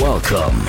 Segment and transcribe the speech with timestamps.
[0.00, 0.60] Welcome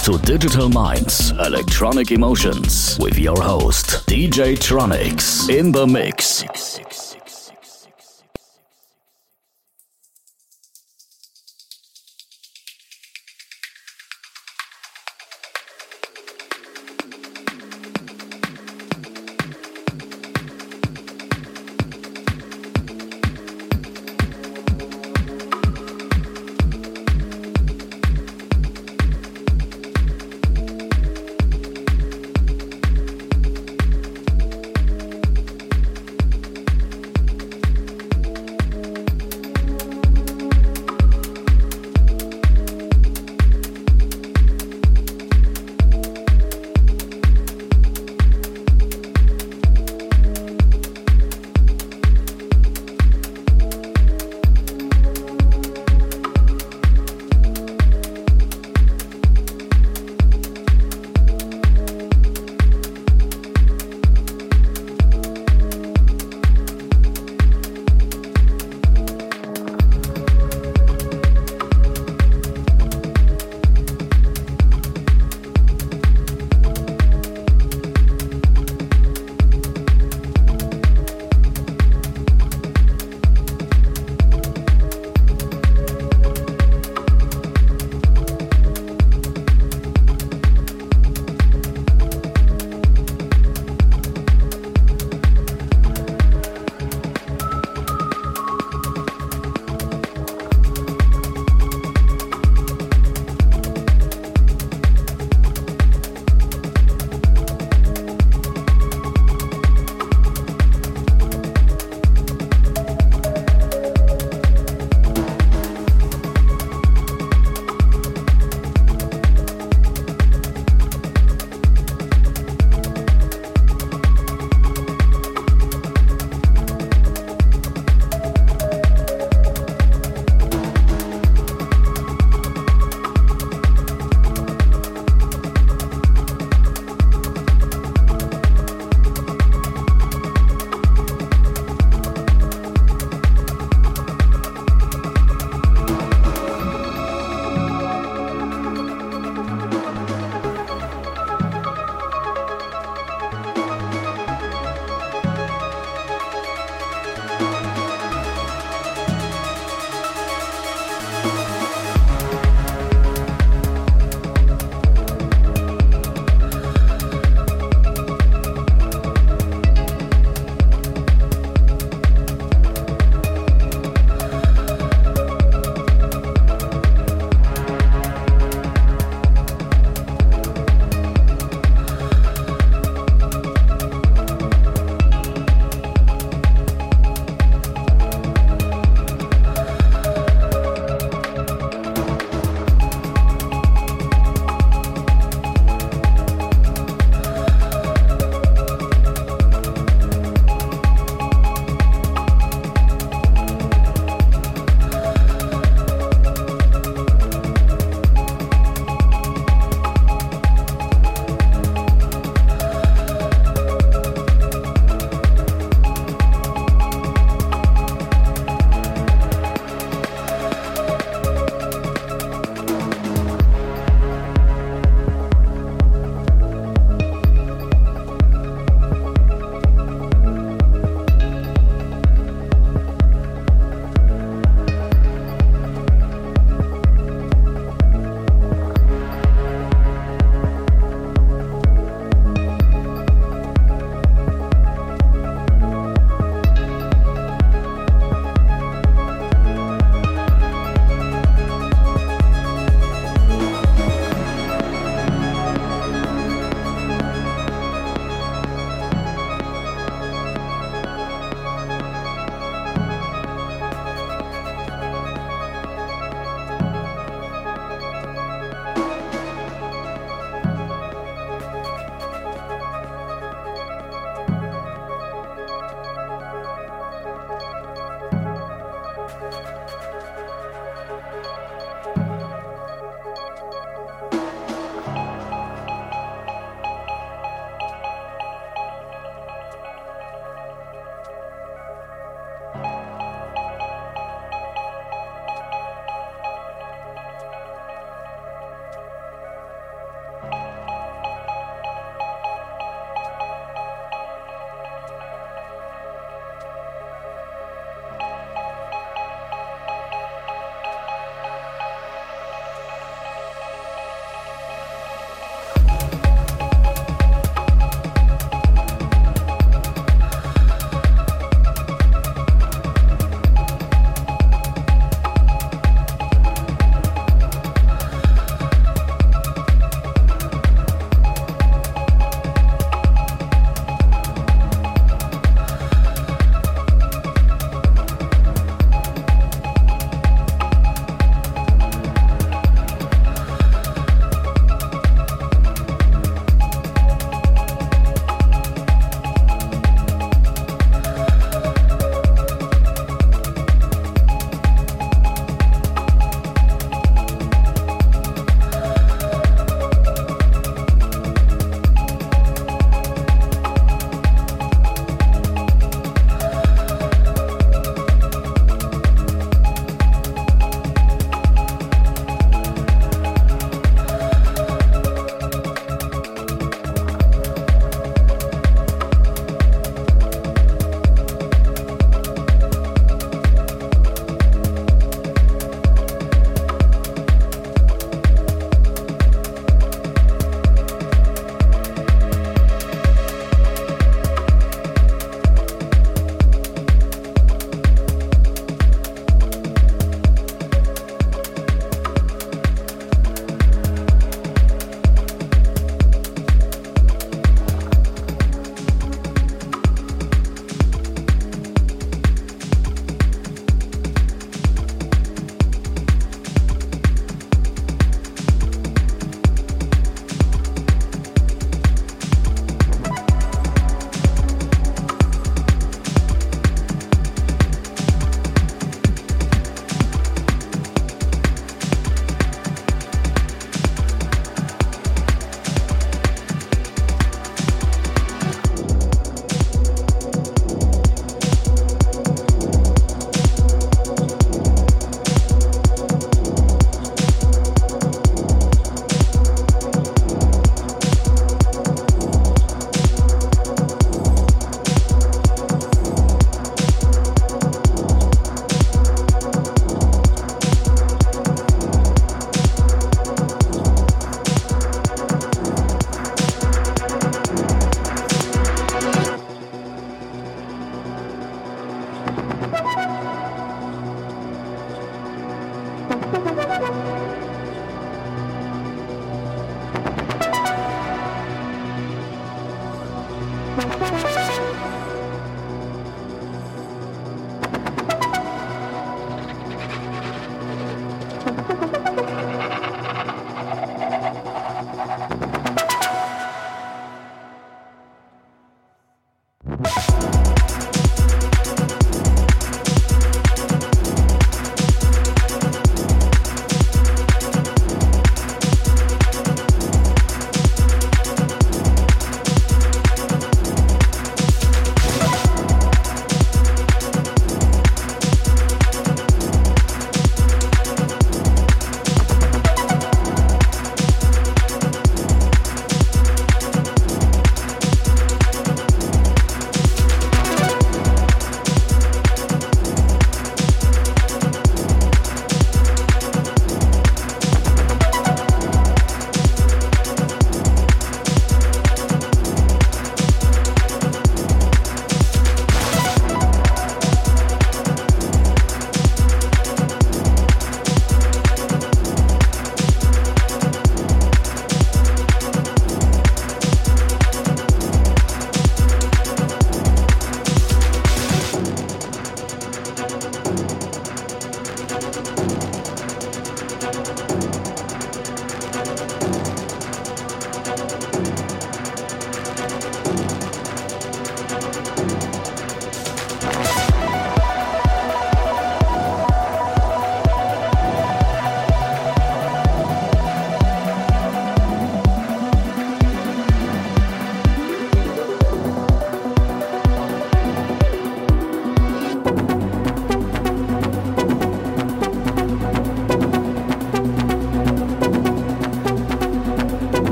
[0.00, 7.15] to Digital Minds Electronic Emotions with your host, DJ Tronics, in the mix.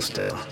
[0.00, 0.49] still.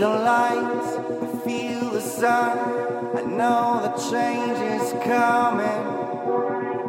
[0.00, 2.58] The lights, I feel the sun.
[3.18, 5.82] I know the change is coming.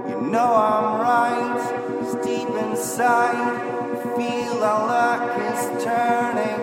[0.10, 1.60] You know I'm right,
[2.02, 3.36] it's deep inside.
[3.36, 6.62] I feel our luck is turning.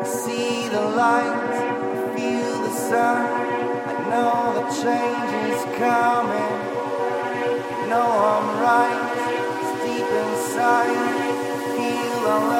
[0.00, 1.58] I see the lights,
[2.00, 3.20] I feel the sun.
[3.90, 6.54] I know the change is coming.
[7.82, 9.04] You know I'm right,
[9.60, 10.96] it's deep inside.
[10.96, 12.55] I feel our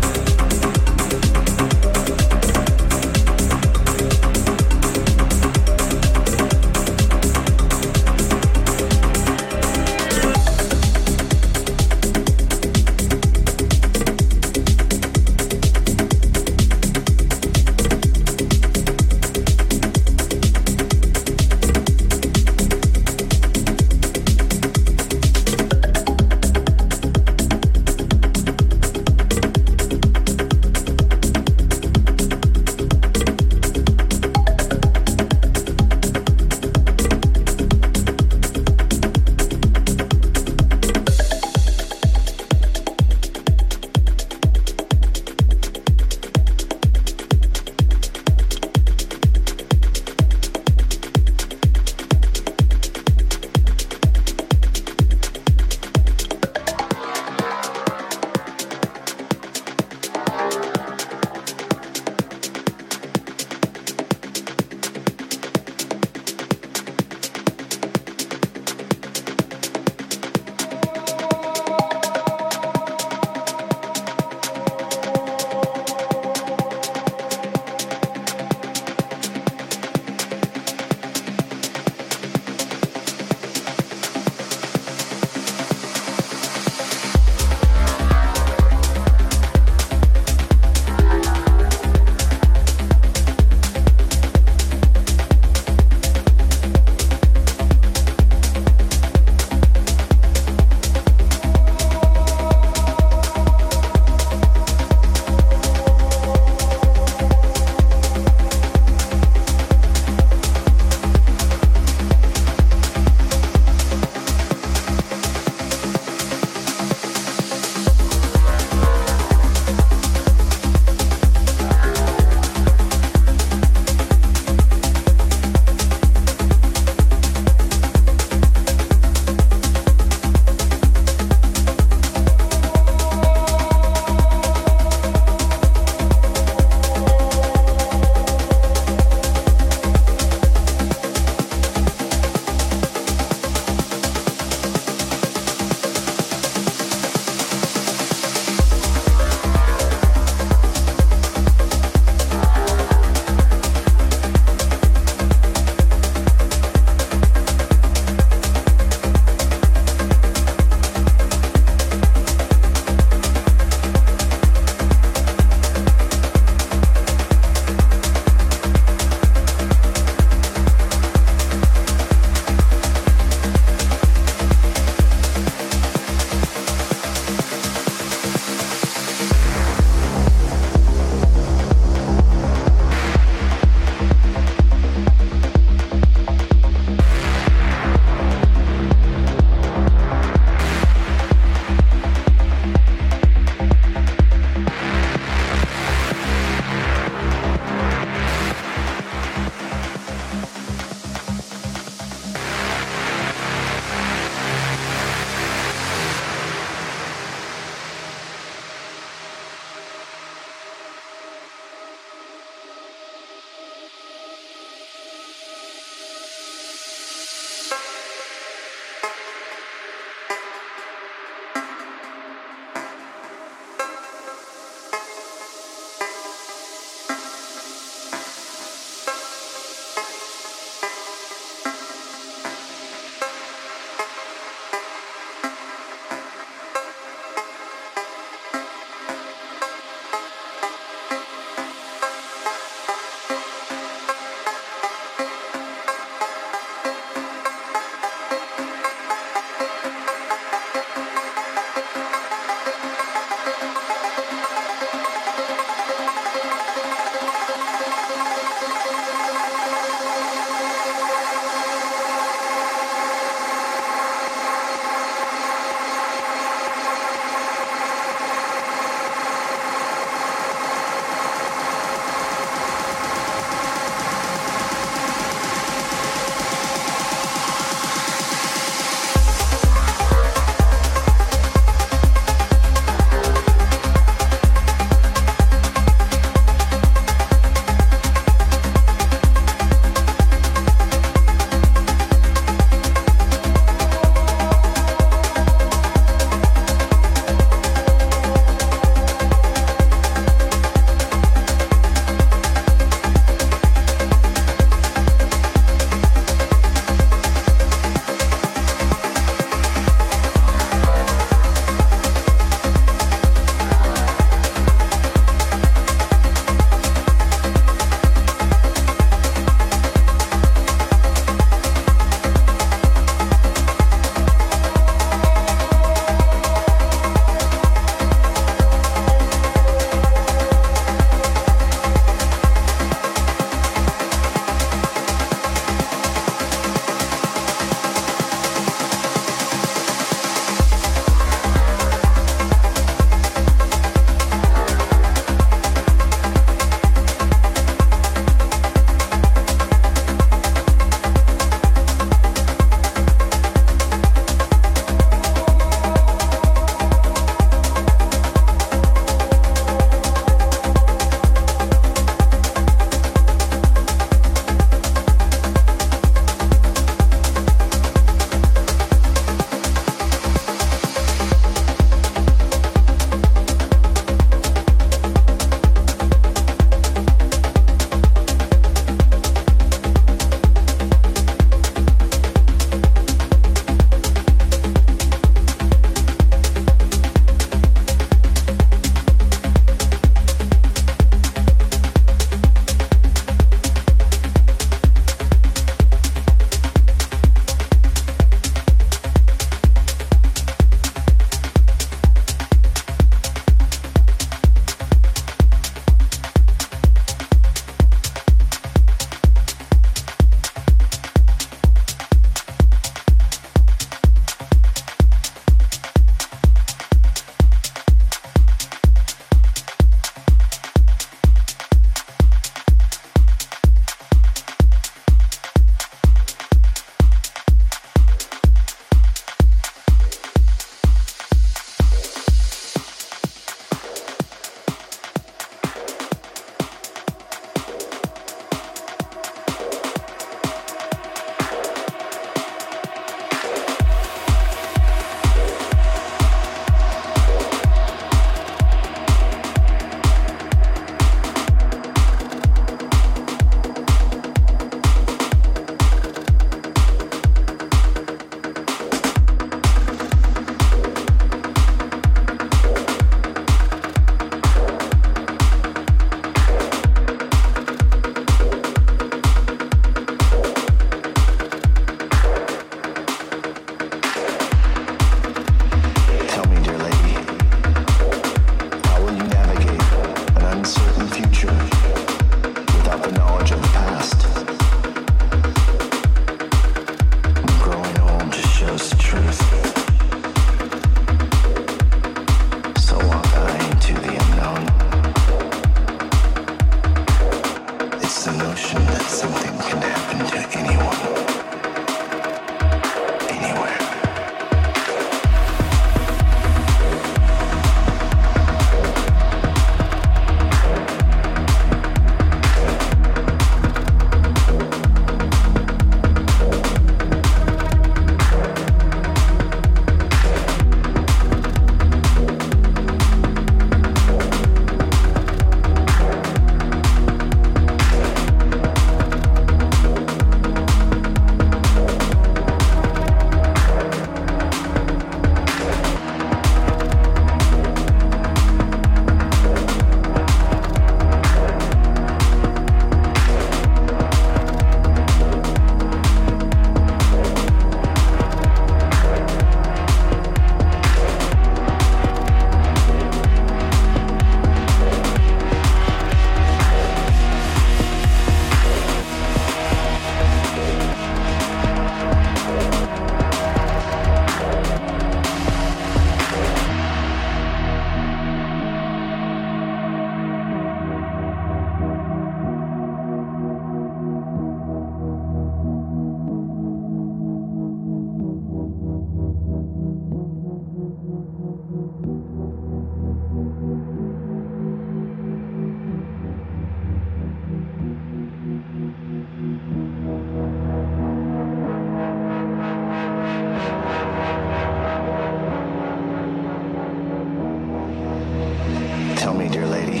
[599.24, 600.00] Tell me, dear lady,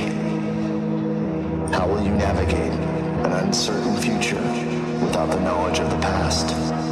[1.72, 2.74] how will you navigate
[3.24, 4.36] an uncertain future
[5.02, 6.83] without the knowledge of the past?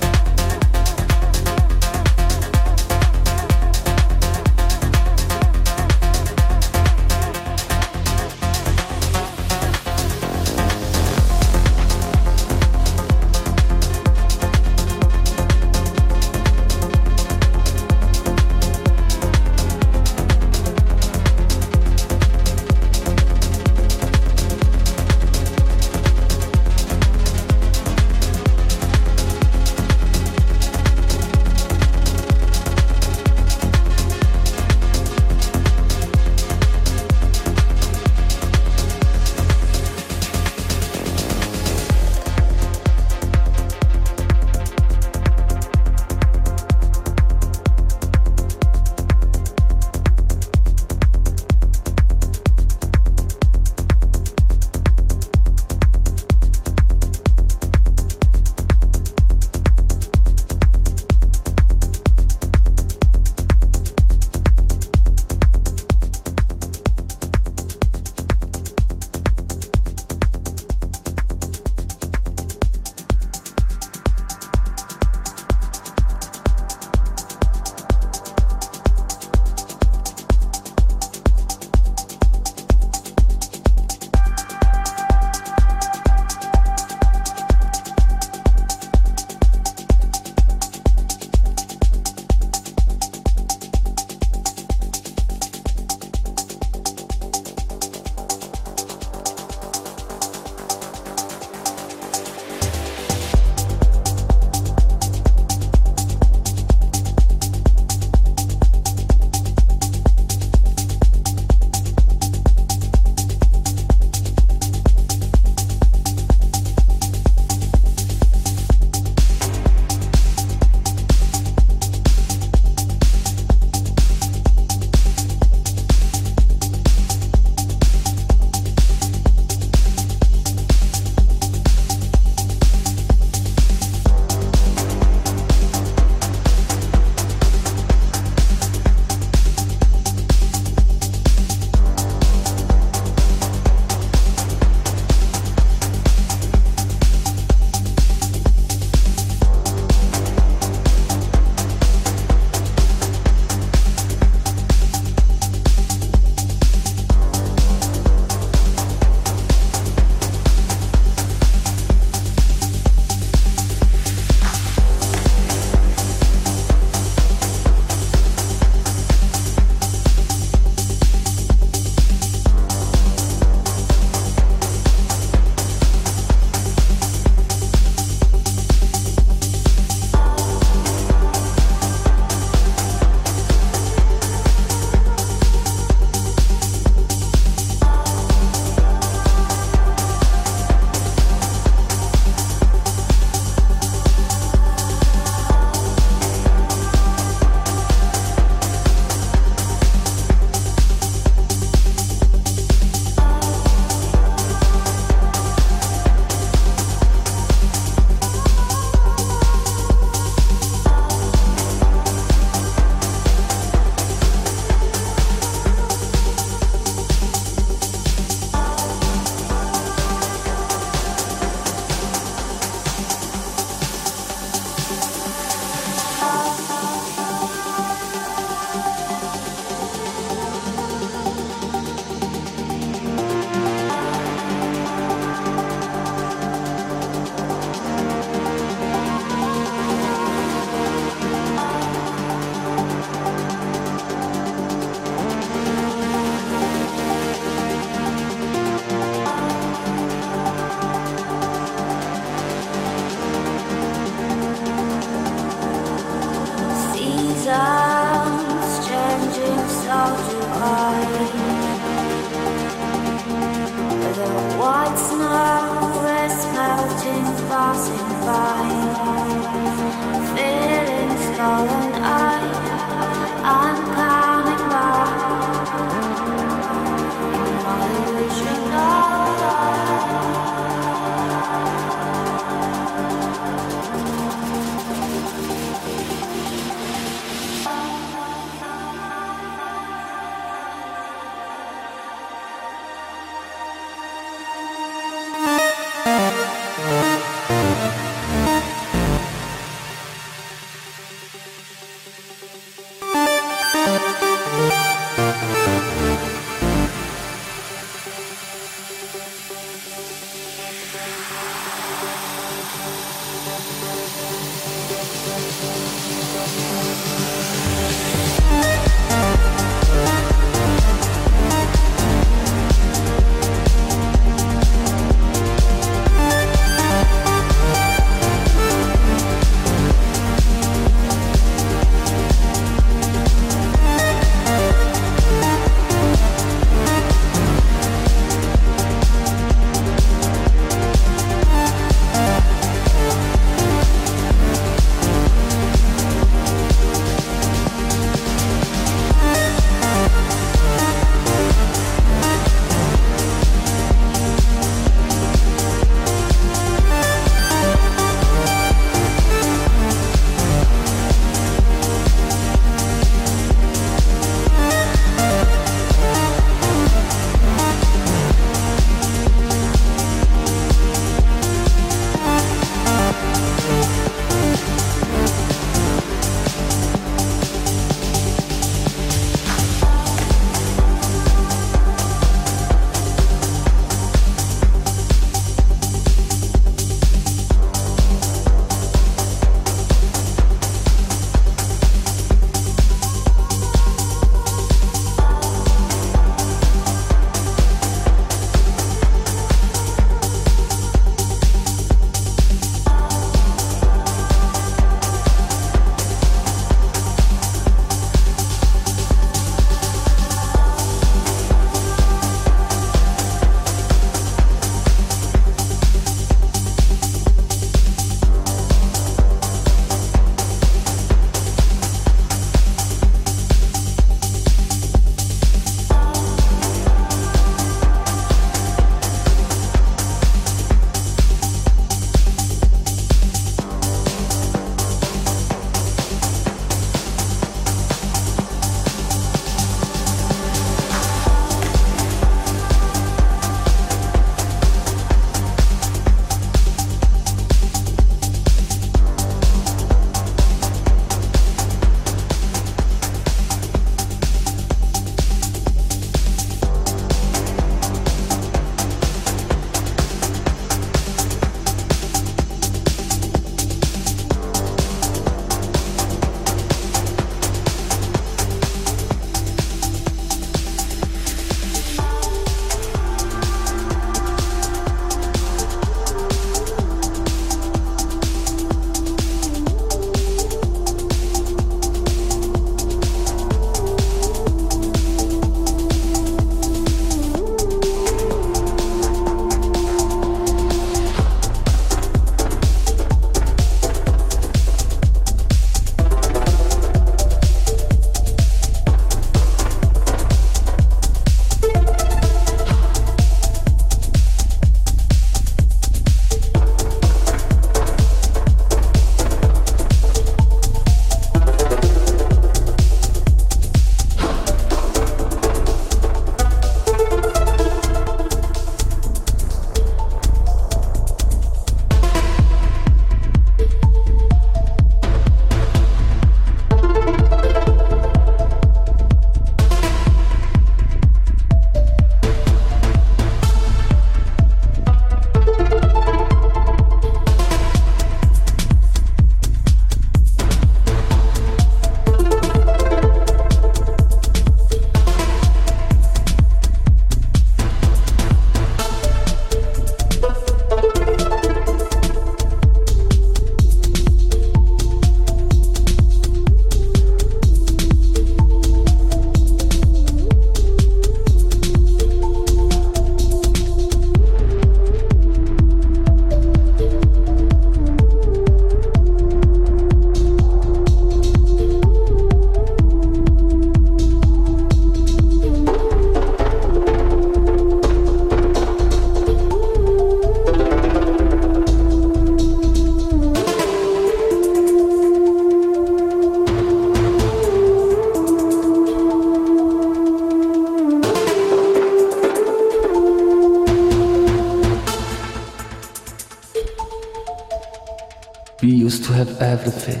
[598.72, 600.00] We used to have everything.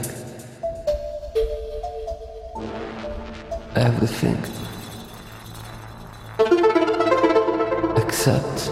[3.76, 4.38] Everything.
[8.02, 8.70] Except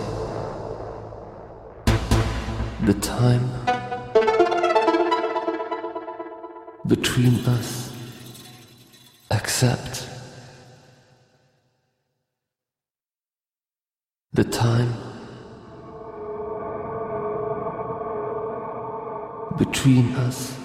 [2.87, 3.45] the time
[6.87, 7.93] between us.
[9.31, 10.10] Except.
[19.83, 20.60] between us.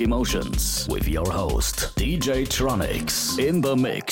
[0.00, 4.11] Emotions with your host, DJ Tronics, in the mix.